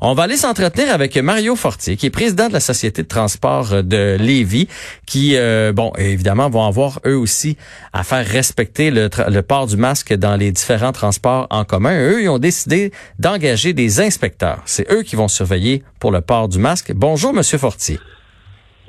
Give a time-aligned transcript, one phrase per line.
[0.00, 3.82] On va aller s'entretenir avec Mario Fortier, qui est président de la Société de transport
[3.82, 4.68] de Lévis,
[5.06, 7.56] qui, euh, bon, évidemment, vont avoir eux aussi
[7.92, 11.98] à faire respecter le, le, port du masque dans les différents transports en commun.
[11.98, 14.60] Eux, ils ont décidé d'engager des inspecteurs.
[14.66, 16.92] C'est eux qui vont surveiller pour le port du masque.
[16.94, 17.98] Bonjour, Monsieur Fortier.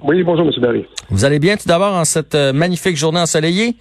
[0.04, 0.86] Oui, bonjour, Monsieur Barry.
[1.10, 3.78] Vous allez bien tout d'abord en cette euh, magnifique journée ensoleillée?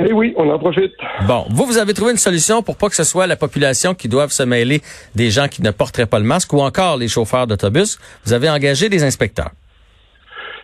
[0.00, 0.92] Eh oui, on en profite.
[1.26, 4.08] Bon, vous, vous avez trouvé une solution pour pas que ce soit la population qui
[4.08, 4.80] doive se mêler
[5.16, 7.98] des gens qui ne porteraient pas le masque ou encore les chauffeurs d'autobus.
[8.24, 9.50] Vous avez engagé des inspecteurs.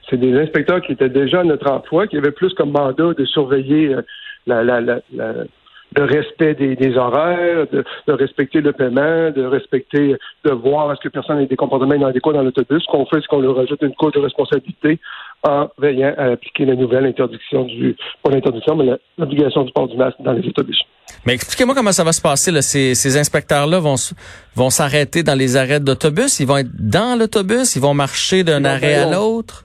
[0.09, 3.25] C'est des inspecteurs qui étaient déjà à notre emploi, qui avaient plus comme mandat de
[3.25, 4.03] surveiller euh,
[4.47, 5.01] la, la, la,
[5.97, 11.01] le respect des, des horaires, de, de, respecter le paiement, de respecter, de voir est-ce
[11.01, 12.83] que personne n'a des comportements inadéquats dans l'autobus.
[12.83, 14.99] Ce qu'on fait, c'est qu'on leur ajoute une cause de responsabilité
[15.43, 18.87] en veillant à appliquer la nouvelle interdiction du, pas l'interdiction, mais
[19.19, 20.81] l'obligation du port du masque dans les autobus.
[21.27, 22.51] Mais expliquez-moi comment ça va se passer.
[22.51, 22.63] Là.
[22.63, 23.95] Ces, ces inspecteurs-là vont,
[24.55, 26.41] vont s'arrêter dans les arrêts d'autobus?
[26.41, 27.77] Ils vont être dans l'autobus?
[27.77, 29.65] Ils vont marcher d'un arrêt à l'autre?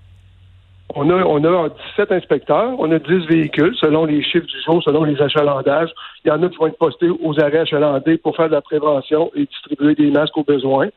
[0.95, 4.81] On a, on a 17 inspecteurs, on a 10 véhicules selon les chiffres du jour,
[4.83, 5.91] selon les achalandages.
[6.25, 8.61] Il y en a qui vont être postés aux arrêts achalandés pour faire de la
[8.61, 10.89] prévention et distribuer des masques aux besoins.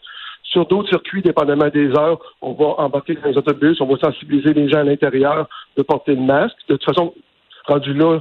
[0.45, 4.55] Sur d'autres circuits, dépendamment des heures, on va embarquer dans les autobus, on va sensibiliser
[4.55, 6.56] les gens à l'intérieur de porter le masque.
[6.69, 7.15] De toute façon,
[7.67, 8.21] rendu là,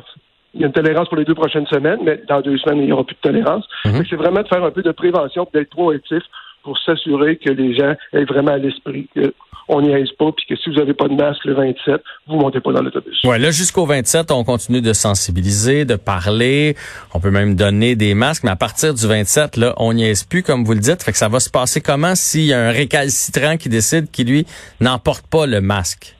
[0.53, 2.85] il y a une tolérance pour les deux prochaines semaines, mais dans deux semaines, il
[2.85, 3.66] n'y aura plus de tolérance.
[3.85, 4.08] Mm-hmm.
[4.09, 6.23] C'est vraiment de faire un peu de prévention, d'être proactif
[6.63, 9.31] pour s'assurer que les gens aient vraiment à l'esprit qu'on
[9.80, 12.59] n'y aise pas, puis que si vous n'avez pas de masque le 27, vous montez
[12.59, 13.23] pas dans l'autobus.
[13.23, 16.75] Ouais, là jusqu'au 27, on continue de sensibiliser, de parler,
[17.13, 20.23] on peut même donner des masques, mais à partir du 27, là, on n'y aise
[20.23, 21.03] plus, comme vous le dites.
[21.03, 24.28] Fait que ça va se passer comment s'il y a un récalcitrant qui décide qu'il
[24.28, 24.45] lui
[24.81, 26.16] n'emporte pas le masque?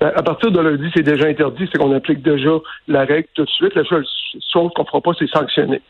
[0.00, 2.50] Ben, à partir de lundi, c'est déjà interdit, c'est qu'on applique déjà
[2.86, 3.74] la règle tout de suite.
[3.74, 4.04] La seule
[4.52, 5.80] chose qu'on fera pas, c'est sanctionner.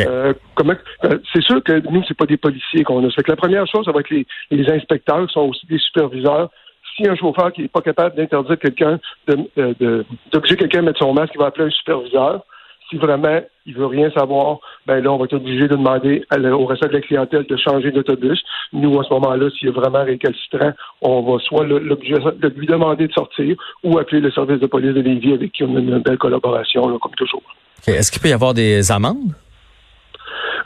[0.00, 3.10] Euh, comment, euh, c'est sûr que nous, c'est pas des policiers qu'on a.
[3.10, 5.78] Fait que la première chose, ça va être les, les inspecteurs qui sont aussi des
[5.78, 6.50] superviseurs.
[6.96, 8.98] Si un chauffeur qui n'est pas capable d'interdire quelqu'un,
[9.30, 12.44] euh, de, d'obliger quelqu'un à mettre son masque, il va appeler un superviseur.
[12.90, 16.66] Si vraiment il veut rien savoir, ben là, on va être obligé de demander au
[16.66, 18.42] reste de la clientèle de changer d'autobus.
[18.74, 23.12] Nous, à ce moment-là, s'il est vraiment récalcitrant, on va soit le, lui demander de
[23.12, 26.18] sortir ou appeler le service de police de Lévis avec qui on a une belle
[26.18, 27.42] collaboration, là, comme toujours.
[27.86, 29.32] Est-ce qu'il peut y avoir des amendes?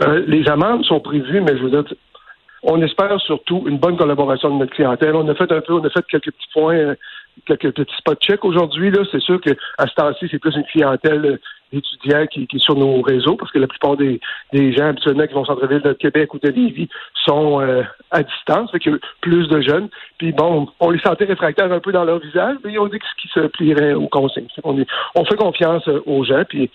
[0.03, 1.85] Euh, les amendes sont prévues, mais je veux dire,
[2.63, 5.15] on espère surtout une bonne collaboration de notre clientèle.
[5.15, 6.95] On a fait un peu, on a fait quelques petits points, euh,
[7.47, 8.91] quelques petits spots checks aujourd'hui.
[8.91, 11.41] Là, c'est sûr que à ce temps-ci, c'est plus une clientèle euh,
[11.73, 14.21] d'étudiants qui, est sur nos réseaux, parce que la plupart des,
[14.53, 16.89] des gens habituellement qui vont au centre-ville de Québec ou de Lévis
[17.25, 17.61] sont
[18.13, 19.89] à distance, fait qu'il y a plus de jeunes.
[20.17, 23.01] Puis bon, on les sentait réfractaires un peu dans leur visage, mais ils ont dit
[23.01, 24.47] que ce qui se plierait aux consignes.
[24.63, 24.77] On,
[25.17, 26.71] on fait confiance aux gens, puis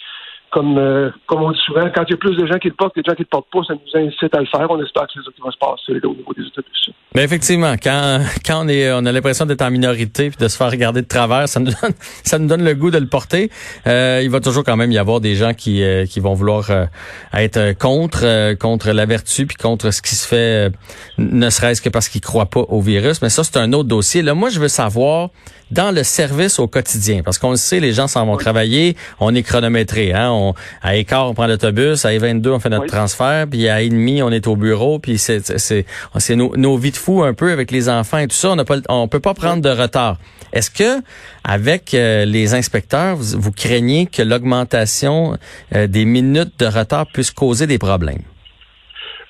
[0.52, 2.76] comme, euh, comme on dit souvent, quand il y a plus de gens qui le
[2.76, 4.70] portent que de gens qui le portent pas, ça nous incite à le faire.
[4.70, 6.92] On espère que c'est ça qui va se passer au niveau des autobus.
[7.14, 10.56] Mais effectivement, quand, quand on est on a l'impression d'être en minorité puis de se
[10.56, 11.92] faire regarder de travers, ça nous donne
[12.24, 13.52] ça nous donne le goût de le porter.
[13.86, 16.72] Euh, il va toujours quand même y avoir des gens qui euh, qui vont vouloir
[16.72, 16.86] euh,
[17.34, 20.72] être contre contre la vertu puis contre ce qui se fait
[21.18, 24.22] ne serait-ce que parce qu'ils croient pas au virus, mais ça c'est un autre dossier.
[24.22, 25.32] Là, moi je veux savoir
[25.70, 29.34] dans le service au quotidien parce qu'on le sait les gens s'en vont travailler, on
[29.34, 33.48] est chronométré hein, on, à écart on prend l'autobus, à 22 on fait notre transfert,
[33.50, 35.86] puis à demi on est au bureau, puis c'est c'est
[36.18, 38.56] c'est nos, nos vies de fou un peu avec les enfants et tout ça, on
[38.56, 40.18] ne peut pas prendre de retard.
[40.54, 41.02] Est-ce que
[41.44, 45.38] avec euh, les inspecteurs, vous, craignez que l'augmentation
[45.76, 48.24] euh, des minutes de retard puisse causer des problèmes?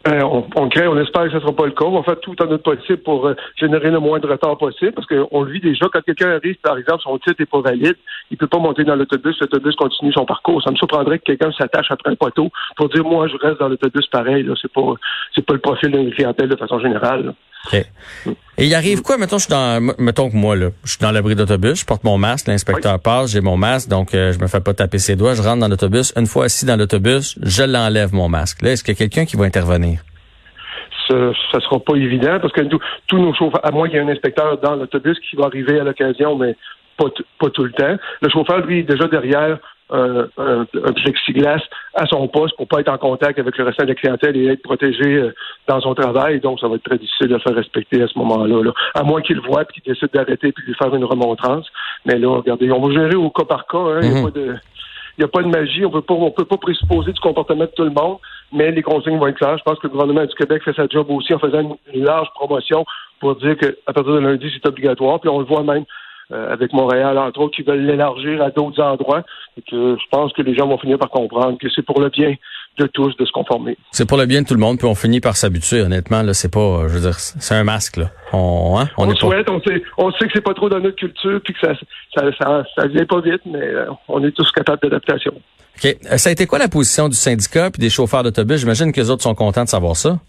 [0.07, 1.85] Euh, on, craint, on espère que ce ne sera pas le cas.
[1.85, 5.05] On va faire tout en notre possible pour générer le moins de retard possible parce
[5.05, 5.85] qu'on le vit déjà.
[5.93, 7.97] Quand quelqu'un arrive, par exemple, son titre n'est pas valide,
[8.31, 10.59] il peut pas monter dans l'autobus, l'autobus continue son parcours.
[10.63, 13.69] Ça me surprendrait que quelqu'un s'attache après un poteau pour dire moi je reste dans
[13.69, 14.43] l'autobus pareil.
[14.43, 14.93] Pas
[15.35, 17.35] c'est pas le profil d'une clientèle de façon générale.
[17.73, 21.11] Et il arrive quoi, mettons, je suis dans, mettons que moi, là, je suis dans
[21.11, 24.47] l'abri d'autobus, je porte mon masque, l'inspecteur passe, j'ai mon masque, donc euh, je me
[24.47, 26.13] fais pas taper ses doigts, je rentre dans l'autobus.
[26.15, 28.61] Une fois assis dans l'autobus, je l'enlève mon masque.
[28.61, 30.01] Là, est-ce qu'il y a quelqu'un qui va intervenir?
[31.07, 32.61] Ce, ça sera pas évident parce que
[33.07, 35.79] tous nos chauffeurs, à moins qu'il y ait un inspecteur dans l'autobus qui va arriver
[35.79, 36.55] à l'occasion, mais
[36.97, 37.09] pas,
[37.39, 37.97] pas tout le temps.
[38.21, 39.57] Le chauffeur, lui, est déjà derrière
[39.91, 41.61] un, un, plexiglas
[41.93, 44.47] à son poste pour pas être en contact avec le restant de la clientèle et
[44.47, 45.33] être protégé euh,
[45.67, 46.39] dans son travail.
[46.39, 48.63] Donc, ça va être très difficile de faire respecter à ce moment-là.
[48.63, 48.71] Là.
[48.95, 51.67] À moins qu'il le voit et qu'il décide d'arrêter puis de lui faire une remontrance.
[52.05, 53.77] Mais là, regardez, on va gérer au cas par cas.
[53.77, 53.99] Hein.
[54.03, 54.31] Il n'y a mhm.
[54.31, 54.55] pas de
[55.17, 55.85] il n'y a pas de magie.
[55.85, 58.17] On peut pas, on peut pas présupposer du comportement de tout le monde,
[58.51, 59.57] mais les consignes vont être claires.
[59.57, 62.29] Je pense que le gouvernement du Québec fait sa job aussi en faisant une, large
[62.33, 62.85] promotion
[63.19, 65.19] pour dire qu'à partir de lundi, c'est obligatoire.
[65.19, 65.85] Puis on le voit même
[66.29, 69.23] avec Montréal, entre autres, qui veulent l'élargir à d'autres endroits.
[69.57, 72.09] Et que je pense que les gens vont finir par comprendre que c'est pour le
[72.09, 72.35] bien
[72.77, 73.77] de tous de se conformer.
[73.91, 75.81] C'est pour le bien de tout le monde, puis on finit par s'habituer.
[75.81, 77.97] Honnêtement, là, c'est pas, je veux dire, c'est un masque.
[77.97, 78.05] Là.
[78.33, 81.41] On, hein, on, souhaite, on sait, on sait que c'est pas trop dans notre culture,
[81.43, 81.73] puis que ça,
[82.15, 85.33] ça, ça, ça vient pas vite, mais euh, on est tous capables d'adaptation.
[85.77, 88.59] Ok, euh, ça a été quoi la position du syndicat puis des chauffeurs d'autobus?
[88.59, 90.19] J'imagine que les autres sont contents de savoir ça.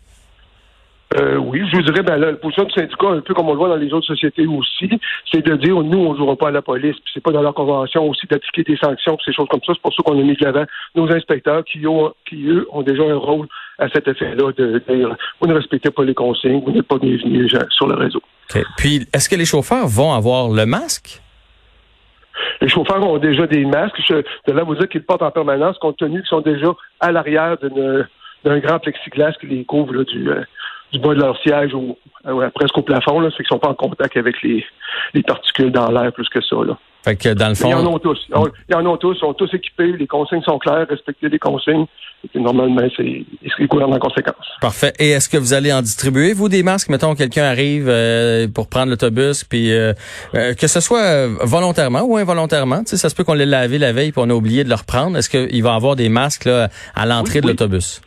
[1.17, 3.59] Euh, oui, je vous dirais, ben, la position du syndicat, un peu comme on le
[3.59, 4.89] voit dans les autres sociétés aussi,
[5.31, 7.43] c'est de dire, nous, on ne jouera pas à la police, puis c'est pas dans
[7.43, 9.73] leur convention aussi d'appliquer des sanctions, puis ces choses comme ça.
[9.75, 10.65] C'est pour ça qu'on a mis de l'avant
[10.95, 13.47] nos inspecteurs qui, ont, qui, eux, ont déjà un rôle
[13.79, 17.55] à cet effet-là de dire, vous ne respectez pas les consignes, vous n'êtes pas bienvenus
[17.71, 18.23] sur le réseau.
[18.77, 21.21] Puis, est-ce que les chauffeurs vont avoir le masque?
[22.61, 24.01] Les chauffeurs ont déjà des masques.
[24.09, 26.69] Je, de là vous dire qu'ils portent en permanence, compte tenu qu'ils sont déjà
[27.01, 30.43] à l'arrière d'un grand plexiglas qui les couvre là, du, euh,
[30.93, 31.97] du bas de leur siège au,
[32.27, 34.65] euh, presque au plafond, là, c'est qu'ils sont pas en contact avec les,
[35.15, 36.57] les particules dans l'air plus que ça.
[36.65, 36.79] Là.
[37.05, 37.69] Fait que dans le fond.
[37.69, 38.19] Ils en ont tous.
[38.69, 41.87] Ils en ont tous, ils sont tous équipés, les consignes sont claires, respecter les consignes.
[42.33, 44.47] Et normalement, c'est ce gouvernent en conséquence.
[44.61, 44.93] Parfait.
[45.01, 46.89] Et est-ce que vous allez en distribuer, vous, des masques?
[46.91, 49.93] Mettons, quelqu'un arrive euh, pour prendre l'autobus, puis euh,
[50.33, 54.23] que ce soit volontairement ou involontairement, ça se peut qu'on l'ait lavé la veille, puis
[54.25, 55.17] on a oublié de le reprendre.
[55.19, 58.01] Est-ce qu'il va avoir des masques là, à l'entrée de l'autobus?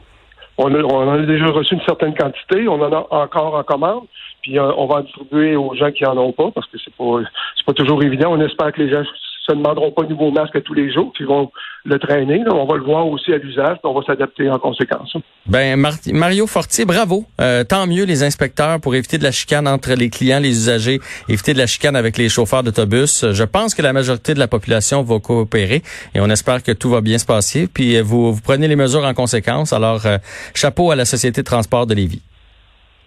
[0.58, 4.06] On, en a déjà reçu une certaine quantité, on en a encore en commande,
[4.42, 7.22] puis euh, on va distribuer aux gens qui en ont pas, parce que c'est pas
[7.58, 8.32] c'est pas toujours évident.
[8.32, 9.04] On espère que les gens
[9.46, 11.52] se demanderont pas de nouveaux masques tous les jours, qu'ils vont
[11.86, 12.44] le traîner.
[12.52, 15.16] On va le voir aussi à l'usage, on va s'adapter en conséquence.
[15.46, 15.80] Ben
[16.12, 17.26] Mario Fortier, bravo.
[17.40, 21.00] Euh, tant mieux les inspecteurs pour éviter de la chicane entre les clients, les usagers,
[21.30, 23.26] éviter de la chicane avec les chauffeurs d'autobus.
[23.32, 25.82] Je pense que la majorité de la population va coopérer
[26.14, 27.68] et on espère que tout va bien se passer.
[27.72, 29.74] Puis euh, vous, vous prenez les mesures en conséquence.
[29.74, 30.18] Alors euh,
[30.54, 32.22] chapeau à la Société de transport de Lévis.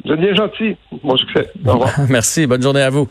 [0.04, 0.76] Vous êtes bien gentil.
[1.02, 1.50] Bon succès.
[1.66, 1.90] Au revoir.
[2.08, 2.46] Merci.
[2.46, 3.08] Bonne journée à vous.